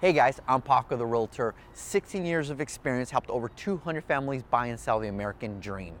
Hey 0.00 0.14
guys, 0.14 0.40
I'm 0.48 0.62
Paco 0.62 0.96
the 0.96 1.04
Realtor. 1.04 1.54
16 1.74 2.24
years 2.24 2.48
of 2.48 2.58
experience, 2.58 3.10
helped 3.10 3.28
over 3.28 3.50
200 3.50 4.02
families 4.02 4.42
buy 4.42 4.68
and 4.68 4.80
sell 4.80 4.98
the 4.98 5.08
American 5.08 5.60
dream. 5.60 5.92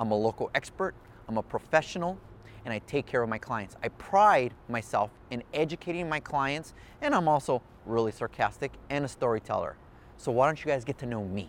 I'm 0.00 0.10
a 0.10 0.16
local 0.16 0.50
expert, 0.56 0.96
I'm 1.28 1.38
a 1.38 1.44
professional, 1.44 2.18
and 2.64 2.74
I 2.74 2.80
take 2.88 3.06
care 3.06 3.22
of 3.22 3.28
my 3.28 3.38
clients. 3.38 3.76
I 3.84 3.90
pride 3.90 4.52
myself 4.68 5.12
in 5.30 5.44
educating 5.54 6.08
my 6.08 6.18
clients, 6.18 6.74
and 7.00 7.14
I'm 7.14 7.28
also 7.28 7.62
really 7.84 8.10
sarcastic 8.10 8.72
and 8.90 9.04
a 9.04 9.08
storyteller. 9.08 9.76
So 10.16 10.32
why 10.32 10.46
don't 10.46 10.58
you 10.58 10.66
guys 10.66 10.82
get 10.82 10.98
to 10.98 11.06
know 11.06 11.24
me? 11.24 11.48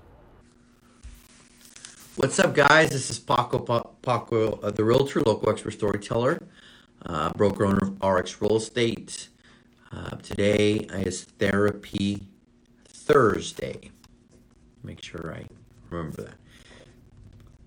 What's 2.18 2.38
up, 2.38 2.54
guys? 2.54 2.91
This 2.91 3.09
is 3.09 3.18
Paco, 3.18 3.57
Paco 4.04 4.59
uh, 4.59 4.70
the 4.70 4.84
Realtor, 4.84 5.21
local 5.21 5.50
expert 5.50 5.71
storyteller, 5.71 6.43
uh, 7.07 7.32
broker 7.34 7.66
owner 7.66 7.91
of 8.00 8.07
RX 8.07 8.39
Real 8.39 8.57
Estate. 8.57 9.29
Uh, 9.89 10.09
today 10.17 10.73
is 10.91 11.23
Therapy 11.23 12.27
Thursday. 12.85 13.89
Make 14.84 15.02
sure 15.02 15.34
I 15.34 15.45
remember 15.89 16.23
that. 16.23 16.35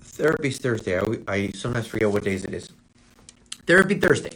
Therapy 0.01 0.51
Thursday. 0.51 0.99
I, 0.99 1.05
I 1.27 1.49
sometimes 1.53 1.87
forget 1.87 2.11
what 2.11 2.25
days 2.25 2.45
it 2.45 2.53
is. 2.53 2.73
Therapy 3.67 3.95
Thursday. 3.95 4.33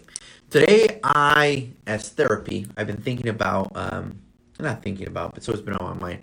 Today, 0.49 0.99
I, 1.05 1.69
as 1.87 2.09
therapy, 2.09 2.67
I've 2.77 2.87
been 2.87 3.03
thinking 3.03 3.29
about, 3.29 3.73
um, 3.75 4.19
not 4.59 4.83
thinking 4.83 5.07
about, 5.07 5.35
but 5.35 5.43
so 5.43 5.53
it's 5.53 5.61
been 5.61 5.75
on 5.75 5.99
my 5.99 6.09
mind, 6.09 6.23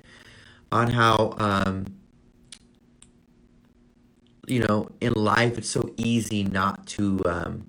on 0.72 0.89
how, 0.89 1.36
um, 1.38 1.86
you 4.48 4.62
know, 4.62 4.89
in 5.00 5.14
life, 5.14 5.59
it's 5.59 5.70
so 5.70 5.94
easy 5.98 6.44
not 6.44 6.88
to, 6.88 7.22
um, 7.25 7.67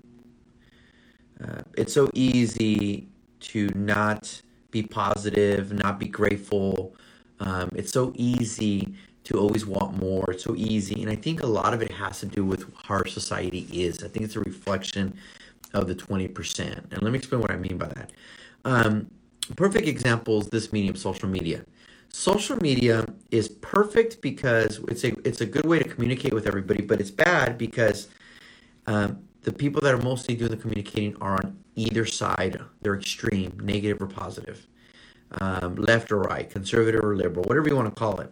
uh, 1.43 1.61
it's 1.77 1.93
so 1.93 2.09
easy 2.15 3.09
to 3.43 3.69
not 3.75 4.41
be 4.71 4.83
positive, 4.83 5.71
not 5.71 5.99
be 5.99 6.07
grateful. 6.07 6.95
Um, 7.39 7.69
it's 7.75 7.91
so 7.91 8.13
easy 8.15 8.93
to 9.25 9.39
always 9.39 9.65
want 9.65 9.97
more. 9.97 10.31
It's 10.31 10.43
so 10.43 10.55
easy. 10.55 11.01
And 11.01 11.11
I 11.11 11.15
think 11.15 11.43
a 11.43 11.47
lot 11.47 11.73
of 11.73 11.81
it 11.81 11.91
has 11.91 12.19
to 12.21 12.25
do 12.25 12.43
with 12.43 12.65
how 12.83 12.95
our 12.95 13.07
society 13.07 13.67
is. 13.71 14.03
I 14.03 14.07
think 14.07 14.25
it's 14.25 14.35
a 14.35 14.41
reflection 14.41 15.15
of 15.73 15.87
the 15.87 15.95
20%. 15.95 16.91
And 16.91 17.01
let 17.01 17.11
me 17.11 17.17
explain 17.17 17.41
what 17.41 17.51
I 17.51 17.57
mean 17.57 17.77
by 17.77 17.87
that. 17.87 18.11
Um, 18.65 19.09
perfect 19.55 19.87
example 19.87 20.41
is 20.41 20.47
this 20.47 20.71
medium, 20.73 20.95
social 20.95 21.29
media. 21.29 21.65
Social 22.09 22.57
media 22.57 23.05
is 23.31 23.49
perfect 23.49 24.21
because 24.21 24.79
it's 24.87 25.03
a 25.03 25.13
it's 25.27 25.41
a 25.41 25.47
good 25.47 25.65
way 25.65 25.79
to 25.79 25.89
communicate 25.89 26.31
with 26.31 26.45
everybody, 26.45 26.83
but 26.83 27.01
it's 27.01 27.09
bad 27.09 27.57
because 27.57 28.07
um, 28.85 29.23
the 29.41 29.51
people 29.51 29.81
that 29.81 29.95
are 29.95 30.01
mostly 30.01 30.35
doing 30.35 30.51
the 30.51 30.57
communicating 30.57 31.15
are 31.21 31.33
on 31.33 31.62
either 31.75 32.05
side. 32.05 32.59
They're 32.81 32.95
extreme, 32.95 33.59
negative 33.61 34.01
or 34.01 34.07
positive, 34.07 34.65
um, 35.41 35.75
left 35.75 36.11
or 36.11 36.21
right, 36.21 36.49
conservative 36.49 37.03
or 37.03 37.15
liberal, 37.15 37.45
whatever 37.45 37.69
you 37.69 37.75
want 37.75 37.93
to 37.93 37.99
call 37.99 38.19
it. 38.19 38.31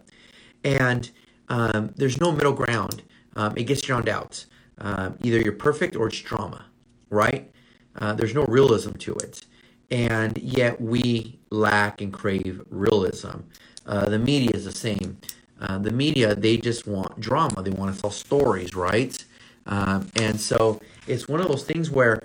And 0.63 1.09
um, 1.49 1.93
there's 1.95 2.19
no 2.19 2.31
middle 2.31 2.53
ground. 2.53 3.01
Um, 3.35 3.53
it 3.57 3.63
gets 3.63 3.81
drowned 3.81 4.09
out. 4.09 4.45
Um, 4.77 5.17
either 5.21 5.39
you're 5.39 5.53
perfect 5.53 5.95
or 5.95 6.07
it's 6.07 6.19
drama, 6.19 6.65
right? 7.09 7.51
Uh, 7.97 8.13
there's 8.13 8.33
no 8.33 8.45
realism 8.45 8.93
to 8.93 9.13
it. 9.15 9.45
And 9.89 10.37
yet 10.37 10.79
we 10.79 11.39
lack 11.49 12.01
and 12.01 12.13
crave 12.13 12.61
realism. 12.69 13.41
Uh, 13.85 14.07
the 14.09 14.19
media 14.19 14.51
is 14.53 14.65
the 14.65 14.71
same. 14.71 15.17
Uh, 15.59 15.77
the 15.77 15.91
media, 15.91 16.33
they 16.33 16.57
just 16.57 16.87
want 16.87 17.19
drama. 17.19 17.61
They 17.61 17.71
want 17.71 17.93
to 17.93 18.01
tell 18.01 18.11
stories, 18.11 18.73
right? 18.73 19.23
Um, 19.65 20.07
and 20.15 20.39
so 20.39 20.81
it's 21.07 21.27
one 21.27 21.39
of 21.39 21.47
those 21.47 21.63
things 21.63 21.91
where 21.91 22.23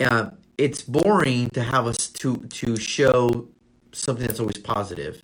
uh, 0.00 0.30
it's 0.56 0.82
boring 0.82 1.50
to 1.50 1.62
have 1.62 1.86
us 1.86 2.08
to 2.08 2.36
to 2.36 2.76
show 2.76 3.48
something 3.92 4.26
that's 4.26 4.40
always 4.40 4.58
positive, 4.58 5.22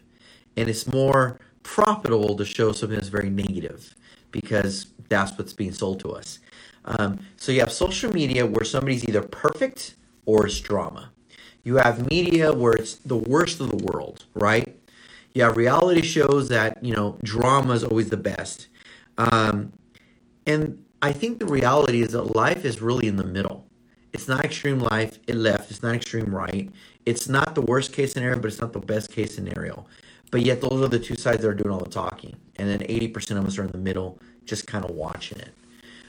and 0.56 0.68
it's 0.68 0.86
more 0.86 1.40
profitable 1.62 2.36
to 2.36 2.44
show 2.44 2.72
something 2.72 2.96
that's 2.96 3.08
very 3.08 3.30
negative 3.30 3.94
because 4.30 4.86
that's 5.08 5.36
what's 5.38 5.52
being 5.52 5.72
sold 5.72 6.00
to 6.00 6.10
us. 6.10 6.38
Um, 6.84 7.20
so 7.36 7.52
you 7.52 7.60
have 7.60 7.72
social 7.72 8.12
media 8.12 8.46
where 8.46 8.64
somebody's 8.64 9.04
either 9.04 9.22
perfect 9.22 9.94
or 10.26 10.46
it's 10.46 10.60
drama. 10.60 11.10
You 11.62 11.76
have 11.76 12.08
media 12.10 12.52
where 12.52 12.74
it's 12.74 12.96
the 12.96 13.16
worst 13.16 13.60
of 13.60 13.70
the 13.70 13.84
world, 13.84 14.24
right? 14.34 14.76
You 15.32 15.42
have 15.42 15.56
reality 15.56 16.02
shows 16.02 16.48
that 16.48 16.84
you 16.84 16.94
know 16.94 17.18
drama 17.22 17.72
is 17.72 17.84
always 17.84 18.10
the 18.10 18.16
best. 18.16 18.68
Um, 19.18 19.72
and 20.46 20.84
I 21.00 21.12
think 21.12 21.38
the 21.38 21.46
reality 21.46 22.02
is 22.02 22.12
that 22.12 22.36
life 22.36 22.64
is 22.64 22.82
really 22.82 23.06
in 23.06 23.16
the 23.16 23.24
middle. 23.24 23.63
It's 24.14 24.28
not 24.28 24.44
extreme 24.44 24.78
life, 24.78 25.18
it 25.26 25.34
left. 25.34 25.72
It's 25.72 25.82
not 25.82 25.96
extreme 25.96 26.34
right. 26.34 26.70
It's 27.04 27.28
not 27.28 27.56
the 27.56 27.62
worst 27.62 27.92
case 27.92 28.12
scenario, 28.12 28.38
but 28.38 28.46
it's 28.46 28.60
not 28.60 28.72
the 28.72 28.78
best 28.78 29.12
case 29.12 29.34
scenario. 29.34 29.84
But 30.30 30.42
yet, 30.42 30.60
those 30.60 30.82
are 30.82 30.88
the 30.88 31.00
two 31.00 31.16
sides 31.16 31.42
that 31.42 31.48
are 31.48 31.54
doing 31.54 31.70
all 31.70 31.80
the 31.80 31.90
talking. 31.90 32.36
And 32.56 32.68
then 32.68 32.78
80% 32.78 33.38
of 33.38 33.44
us 33.44 33.58
are 33.58 33.64
in 33.64 33.72
the 33.72 33.78
middle, 33.78 34.18
just 34.44 34.68
kind 34.68 34.84
of 34.84 34.92
watching 34.92 35.38
it. 35.38 35.52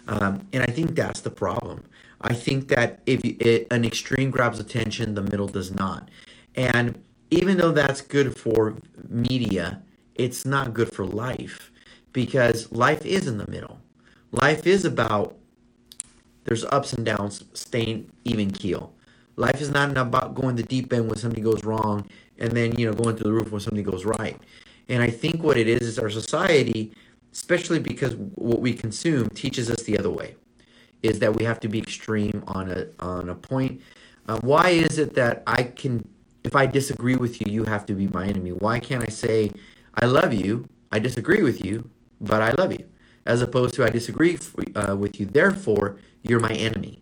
Um, 0.07 0.47
and 0.53 0.61
I 0.61 0.67
think 0.67 0.95
that's 0.95 1.21
the 1.21 1.31
problem. 1.31 1.83
I 2.21 2.33
think 2.33 2.67
that 2.69 3.01
if 3.07 3.25
it, 3.25 3.67
an 3.71 3.83
extreme 3.83 4.29
grabs 4.29 4.59
attention, 4.59 5.15
the 5.15 5.23
middle 5.23 5.47
does 5.47 5.73
not. 5.73 6.09
And 6.55 7.03
even 7.31 7.57
though 7.57 7.71
that's 7.71 8.01
good 8.01 8.37
for 8.37 8.77
media, 9.09 9.81
it's 10.13 10.45
not 10.45 10.73
good 10.75 10.93
for 10.93 11.05
life 11.05 11.71
because 12.13 12.71
life 12.71 13.03
is 13.05 13.27
in 13.27 13.39
the 13.39 13.49
middle. 13.49 13.79
Life 14.31 14.67
is 14.67 14.85
about 14.85 15.37
there's 16.45 16.63
ups 16.65 16.93
and 16.93 17.05
downs, 17.05 17.43
staying 17.53 18.09
even 18.23 18.51
keel. 18.51 18.93
Life 19.35 19.59
is 19.59 19.71
not 19.71 19.97
about 19.97 20.33
going 20.35 20.55
the 20.55 20.63
deep 20.63 20.93
end 20.93 21.09
when 21.09 21.17
something 21.17 21.43
goes 21.43 21.65
wrong 21.65 22.07
and 22.37 22.51
then 22.51 22.77
you 22.77 22.85
know 22.85 22.93
going 22.93 23.15
to 23.17 23.23
the 23.23 23.31
roof 23.31 23.51
when 23.51 23.59
something 23.59 23.83
goes 23.83 24.05
right. 24.05 24.37
And 24.87 25.03
I 25.03 25.09
think 25.09 25.43
what 25.43 25.57
it 25.57 25.67
is 25.67 25.81
is 25.81 25.99
our 25.99 26.09
society, 26.09 26.93
especially 27.33 27.79
because 27.79 28.15
what 28.15 28.61
we 28.61 28.73
consume 28.73 29.29
teaches 29.29 29.69
us 29.69 29.83
the 29.83 29.97
other 29.97 30.11
way, 30.11 30.35
is 31.03 31.19
that 31.19 31.35
we 31.35 31.43
have 31.43 31.59
to 31.61 31.67
be 31.67 31.79
extreme 31.79 32.43
on 32.47 32.69
a 32.69 32.87
on 32.99 33.29
a 33.29 33.35
point. 33.35 33.81
Uh, 34.27 34.39
why 34.41 34.69
is 34.69 34.97
it 34.97 35.13
that 35.15 35.43
I 35.45 35.63
can, 35.63 36.07
if 36.43 36.55
I 36.55 36.65
disagree 36.65 37.15
with 37.15 37.41
you, 37.41 37.51
you 37.51 37.63
have 37.65 37.85
to 37.87 37.93
be 37.93 38.07
my 38.07 38.25
enemy? 38.25 38.51
Why 38.51 38.79
can't 38.79 39.03
I 39.03 39.11
say 39.11 39.51
I 39.95 40.05
love 40.05 40.33
you? 40.33 40.67
I 40.91 40.99
disagree 40.99 41.41
with 41.41 41.63
you, 41.65 41.89
but 42.21 42.41
I 42.41 42.51
love 42.51 42.71
you 42.71 42.85
as 43.25 43.41
opposed 43.41 43.73
to 43.75 43.83
I 43.83 43.89
disagree 43.89 44.37
uh, 44.75 44.95
with 44.95 45.19
you, 45.19 45.25
therefore 45.25 45.97
you're 46.29 46.39
my 46.39 46.51
enemy. 46.51 47.01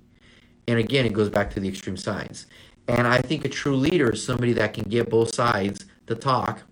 And 0.67 0.79
again, 0.79 1.05
it 1.05 1.13
goes 1.13 1.29
back 1.29 1.51
to 1.51 1.59
the 1.59 1.67
extreme 1.67 1.97
sides. 1.97 2.47
And 2.87 3.07
I 3.07 3.19
think 3.19 3.45
a 3.45 3.49
true 3.49 3.75
leader 3.75 4.11
is 4.11 4.23
somebody 4.23 4.53
that 4.53 4.73
can 4.73 4.83
get 4.83 5.09
both 5.09 5.33
sides 5.33 5.85
to 6.07 6.15
talk 6.15 6.63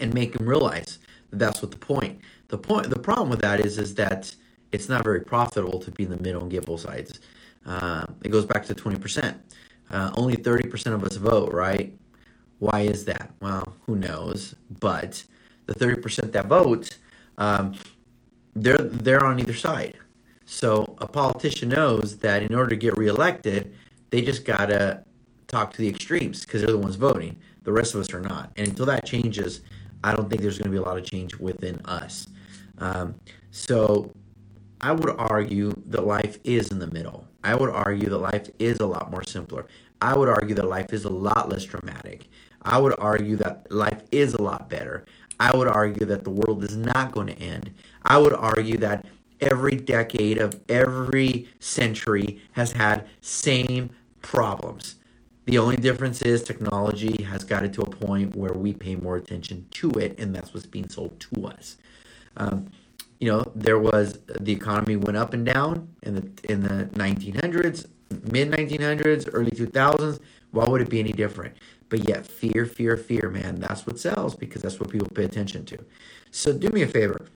and 0.00 0.12
make 0.14 0.32
them 0.32 0.46
realize 0.46 0.98
that 1.30 1.38
that's 1.38 1.62
what 1.62 1.70
the 1.70 1.76
point. 1.76 2.20
The 2.48 2.58
point, 2.58 2.90
the 2.90 2.98
problem 2.98 3.30
with 3.30 3.40
that 3.40 3.60
is, 3.60 3.78
is 3.78 3.94
that 3.96 4.34
it's 4.72 4.88
not 4.88 5.04
very 5.04 5.20
profitable 5.20 5.78
to 5.80 5.90
be 5.90 6.04
in 6.04 6.10
the 6.10 6.20
middle 6.20 6.42
and 6.42 6.50
get 6.50 6.66
both 6.66 6.80
sides. 6.80 7.20
Uh, 7.66 8.06
it 8.22 8.30
goes 8.30 8.44
back 8.44 8.64
to 8.66 8.74
20%. 8.74 9.34
Uh, 9.90 10.10
only 10.16 10.36
30% 10.36 10.92
of 10.92 11.04
us 11.04 11.16
vote, 11.16 11.52
right? 11.52 11.96
Why 12.58 12.80
is 12.80 13.04
that? 13.06 13.30
Well, 13.40 13.74
who 13.86 13.96
knows? 13.96 14.54
But 14.80 15.24
the 15.66 15.74
30% 15.74 16.32
that 16.32 16.46
vote, 16.46 16.96
um, 17.38 17.74
they're 18.54 18.78
they're 18.78 19.24
on 19.24 19.40
either 19.40 19.54
side. 19.54 19.98
So 20.46 20.96
a 20.98 21.06
politician 21.06 21.70
knows 21.70 22.18
that 22.18 22.42
in 22.42 22.54
order 22.54 22.70
to 22.70 22.76
get 22.76 22.96
reelected, 22.96 23.74
they 24.10 24.22
just 24.22 24.44
gotta 24.44 25.04
talk 25.46 25.72
to 25.72 25.78
the 25.78 25.88
extremes 25.88 26.44
because 26.44 26.62
they're 26.62 26.72
the 26.72 26.78
ones 26.78 26.96
voting. 26.96 27.38
The 27.62 27.72
rest 27.72 27.94
of 27.94 28.00
us 28.00 28.12
are 28.12 28.20
not. 28.20 28.52
And 28.56 28.68
until 28.68 28.86
that 28.86 29.06
changes, 29.06 29.60
I 30.02 30.14
don't 30.14 30.28
think 30.28 30.42
there's 30.42 30.58
going 30.58 30.70
to 30.70 30.70
be 30.70 30.76
a 30.76 30.82
lot 30.82 30.98
of 30.98 31.04
change 31.04 31.34
within 31.36 31.80
us. 31.86 32.28
Um, 32.78 33.14
so 33.50 34.12
I 34.80 34.92
would 34.92 35.14
argue 35.18 35.72
that 35.86 36.06
life 36.06 36.38
is 36.44 36.70
in 36.70 36.78
the 36.78 36.88
middle. 36.88 37.26
I 37.42 37.54
would 37.54 37.70
argue 37.70 38.08
that 38.10 38.18
life 38.18 38.50
is 38.58 38.80
a 38.80 38.86
lot 38.86 39.10
more 39.10 39.24
simpler. 39.24 39.66
I 40.02 40.16
would 40.16 40.28
argue 40.28 40.54
that 40.56 40.68
life 40.68 40.92
is 40.92 41.04
a 41.04 41.10
lot 41.10 41.48
less 41.48 41.64
dramatic. 41.64 42.28
I 42.62 42.78
would 42.78 42.94
argue 42.98 43.36
that 43.36 43.66
life 43.70 44.02
is 44.12 44.34
a 44.34 44.42
lot 44.42 44.68
better. 44.68 45.06
I 45.40 45.56
would 45.56 45.68
argue 45.68 46.06
that 46.06 46.24
the 46.24 46.30
world 46.30 46.64
is 46.64 46.76
not 46.76 47.12
going 47.12 47.28
to 47.28 47.38
end. 47.38 47.72
I 48.04 48.18
would 48.18 48.34
argue 48.34 48.76
that 48.78 49.06
every 49.40 49.76
decade 49.76 50.38
of 50.38 50.60
every 50.68 51.48
century 51.58 52.40
has 52.52 52.72
had 52.72 53.06
same 53.20 53.90
problems. 54.22 54.96
The 55.46 55.58
only 55.58 55.76
difference 55.76 56.22
is 56.22 56.42
technology 56.42 57.22
has 57.24 57.44
got 57.44 57.64
it 57.64 57.72
to 57.74 57.82
a 57.82 57.90
point 57.90 58.34
where 58.34 58.54
we 58.54 58.72
pay 58.72 58.96
more 58.96 59.16
attention 59.16 59.66
to 59.72 59.90
it, 59.92 60.18
and 60.18 60.34
that's 60.34 60.54
what's 60.54 60.66
being 60.66 60.88
sold 60.88 61.20
to 61.20 61.46
us. 61.46 61.76
Um, 62.36 62.70
you 63.20 63.30
know, 63.30 63.52
there 63.54 63.78
was 63.78 64.18
the 64.40 64.52
economy 64.52 64.96
went 64.96 65.16
up 65.16 65.34
and 65.34 65.44
down 65.44 65.88
in 66.02 66.14
the 66.14 66.28
in 66.50 66.62
the 66.62 66.86
1900s, 66.94 67.86
mid 68.30 68.50
1900s, 68.50 69.28
early 69.32 69.50
2000s. 69.50 70.20
Why 70.50 70.64
would 70.64 70.80
it 70.80 70.88
be 70.88 71.00
any 71.00 71.12
different? 71.12 71.56
But 71.90 72.08
yet, 72.08 72.26
fear, 72.26 72.64
fear, 72.64 72.96
fear, 72.96 73.28
man, 73.28 73.60
that's 73.60 73.86
what 73.86 73.98
sells 73.98 74.34
because 74.34 74.62
that's 74.62 74.80
what 74.80 74.90
people 74.90 75.08
pay 75.08 75.24
attention 75.24 75.64
to. 75.66 75.78
So, 76.30 76.52
do 76.52 76.68
me 76.70 76.82
a 76.82 76.86
favor 76.86 77.26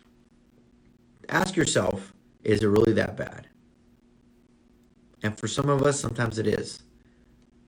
ask 1.28 1.56
yourself 1.56 2.12
is 2.44 2.62
it 2.62 2.68
really 2.68 2.92
that 2.94 3.16
bad? 3.16 3.48
And 5.22 5.38
for 5.38 5.48
some 5.48 5.68
of 5.68 5.82
us, 5.82 6.00
sometimes 6.00 6.38
it 6.38 6.46
is. 6.46 6.82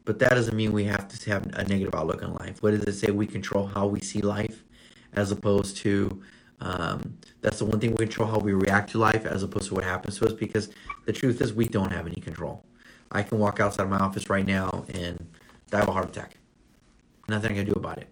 but 0.04 0.18
that 0.20 0.30
doesn't 0.30 0.56
mean 0.56 0.72
we 0.72 0.84
have 0.84 1.08
to 1.08 1.30
have 1.30 1.46
a 1.54 1.64
negative 1.64 1.94
outlook 1.94 2.22
on 2.24 2.34
life. 2.34 2.62
What 2.62 2.72
does 2.72 2.82
it 2.84 2.94
say? 2.94 3.12
We 3.12 3.26
control 3.26 3.66
how 3.66 3.86
we 3.86 4.00
see 4.00 4.22
life, 4.22 4.64
as 5.14 5.30
opposed 5.32 5.76
to 5.78 6.22
um, 6.60 7.18
that's 7.42 7.58
the 7.60 7.64
one 7.64 7.80
thing 7.80 7.92
we 7.92 8.06
control 8.06 8.28
how 8.28 8.38
we 8.38 8.52
react 8.52 8.90
to 8.92 8.98
life, 8.98 9.26
as 9.26 9.42
opposed 9.42 9.68
to 9.68 9.74
what 9.74 9.84
happens 9.84 10.18
to 10.18 10.26
us. 10.26 10.32
Because 10.32 10.70
the 11.06 11.12
truth 11.12 11.40
is, 11.40 11.54
we 11.54 11.66
don't 11.66 11.92
have 11.92 12.06
any 12.06 12.20
control. 12.20 12.64
I 13.12 13.22
can 13.22 13.38
walk 13.38 13.60
outside 13.60 13.84
of 13.84 13.90
my 13.90 13.98
office 13.98 14.30
right 14.30 14.46
now 14.46 14.84
and 14.94 15.26
die 15.70 15.80
of 15.80 15.88
a 15.88 15.92
heart 15.92 16.10
attack. 16.10 16.36
Nothing 17.28 17.52
I 17.52 17.54
can 17.56 17.66
do 17.66 17.72
about 17.72 17.98
it. 17.98 18.08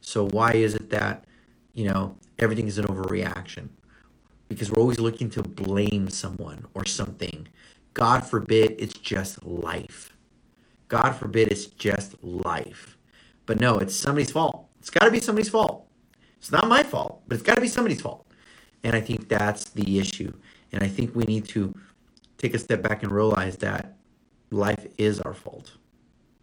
So 0.00 0.28
why 0.28 0.52
is 0.52 0.74
it 0.74 0.90
that 0.90 1.24
you 1.74 1.86
know 1.86 2.16
everything 2.38 2.66
is 2.68 2.78
an 2.78 2.86
overreaction? 2.86 3.68
Because 4.52 4.70
we're 4.70 4.82
always 4.82 5.00
looking 5.00 5.30
to 5.30 5.42
blame 5.42 6.08
someone 6.10 6.66
or 6.74 6.84
something. 6.84 7.48
God 7.94 8.20
forbid 8.20 8.76
it's 8.78 8.94
just 8.94 9.44
life. 9.44 10.16
God 10.88 11.12
forbid 11.12 11.48
it's 11.48 11.66
just 11.66 12.22
life. 12.22 12.96
But 13.46 13.60
no, 13.60 13.78
it's 13.78 13.94
somebody's 13.94 14.30
fault. 14.30 14.68
It's 14.78 14.90
got 14.90 15.04
to 15.04 15.10
be 15.10 15.20
somebody's 15.20 15.48
fault. 15.48 15.86
It's 16.38 16.52
not 16.52 16.68
my 16.68 16.82
fault, 16.82 17.22
but 17.26 17.34
it's 17.34 17.42
got 17.42 17.54
to 17.54 17.60
be 17.60 17.68
somebody's 17.68 18.00
fault. 18.00 18.26
And 18.84 18.96
I 18.96 19.00
think 19.00 19.28
that's 19.28 19.70
the 19.70 19.98
issue. 19.98 20.32
And 20.72 20.82
I 20.82 20.88
think 20.88 21.14
we 21.14 21.24
need 21.24 21.46
to 21.48 21.74
take 22.38 22.54
a 22.54 22.58
step 22.58 22.82
back 22.82 23.02
and 23.02 23.12
realize 23.12 23.56
that 23.58 23.96
life 24.50 24.86
is 24.98 25.20
our 25.20 25.34
fault. 25.34 25.72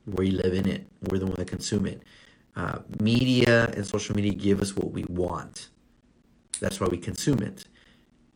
We 0.05 0.31
live 0.31 0.53
in 0.53 0.67
it. 0.67 0.87
We're 1.09 1.19
the 1.19 1.25
one 1.25 1.35
that 1.35 1.47
consume 1.47 1.85
it. 1.85 2.03
Uh, 2.55 2.79
media 2.99 3.69
and 3.75 3.85
social 3.85 4.15
media 4.15 4.33
give 4.33 4.61
us 4.61 4.75
what 4.75 4.91
we 4.91 5.03
want. 5.09 5.69
That's 6.59 6.79
why 6.79 6.87
we 6.87 6.97
consume 6.97 7.39
it, 7.39 7.65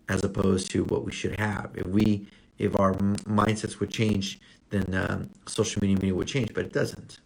as 0.09 0.23
opposed 0.23 0.71
to 0.71 0.83
what 0.85 1.05
we 1.05 1.11
should 1.11 1.39
have. 1.39 1.71
If 1.75 1.87
we, 1.87 2.27
if 2.57 2.79
our 2.79 2.93
mindsets 2.93 3.79
would 3.79 3.89
change, 3.91 4.39
then 4.69 4.93
um, 4.93 5.29
social 5.47 5.81
media 5.81 5.97
media 5.97 6.15
would 6.15 6.27
change. 6.27 6.53
But 6.53 6.65
it 6.65 6.73
doesn't. 6.73 7.19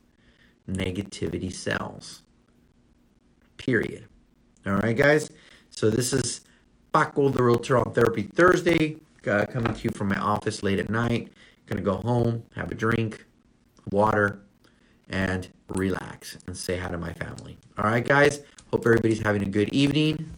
Negativity 0.70 1.52
sells. 1.52 2.24
Period. 3.58 4.06
All 4.66 4.74
right, 4.74 4.96
guys. 4.96 5.32
So 5.70 5.90
this 5.90 6.14
is 6.14 6.42
Paco 6.94 7.30
the 7.30 7.44
Realtor 7.44 7.78
on 7.78 7.94
Therapy 7.94 8.24
Thursday, 8.24 8.98
uh, 9.28 9.46
coming 9.46 9.74
to 9.74 9.84
you 9.84 9.92
from 9.92 10.10
my 10.10 10.18
office 10.18 10.64
late 10.64 10.80
at 10.80 10.90
night. 10.90 11.32
Gonna 11.68 11.82
go 11.82 11.98
home, 11.98 12.44
have 12.56 12.72
a 12.72 12.76
drink, 12.76 13.26
water, 13.92 14.40
and 15.10 15.48
relax 15.70 16.38
and 16.48 16.56
say 16.56 16.78
hi 16.78 16.90
to 16.90 16.98
my 16.98 17.14
family. 17.14 17.58
All 17.78 17.86
right, 17.86 18.06
guys. 18.06 18.42
Hope 18.72 18.86
everybody's 18.86 19.22
having 19.22 19.44
a 19.44 19.50
good 19.50 19.70
evening. 19.70 20.32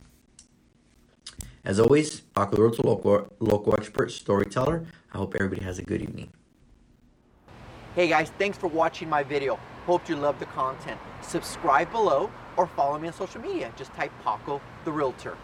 As 1.66 1.80
always, 1.80 2.22
Paco 2.22 2.70
the 2.70 2.88
local, 2.88 3.34
local 3.40 3.74
expert, 3.76 4.12
storyteller. 4.12 4.86
I 5.14 5.18
hope 5.18 5.36
everybody 5.36 5.62
has 5.64 5.78
a 5.78 5.84
good 5.84 6.02
evening. 6.02 6.32
Hey 7.96 8.08
guys, 8.08 8.32
thanks 8.38 8.58
for 8.58 8.68
watching 8.68 9.10
my 9.10 9.24
video. 9.24 9.60
Hope 9.86 10.08
you 10.08 10.16
love 10.16 10.40
the 10.40 10.46
content. 10.46 11.00
Subscribe 11.22 11.92
below 11.92 12.32
or 12.56 12.68
follow 12.68 12.98
me 12.98 13.08
on 13.08 13.14
social 13.14 13.42
media. 13.42 13.74
Just 13.76 13.94
type 13.94 14.12
Paco 14.24 14.62
the 14.86 14.92
Realtor. 14.92 15.38